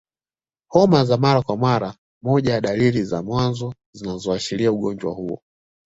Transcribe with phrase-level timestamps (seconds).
[0.71, 5.41] Homa za mara kwa mara moja ya dalili za mwanzo zinazoashiria ugonjwa huo